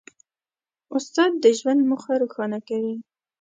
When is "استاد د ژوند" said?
0.95-1.81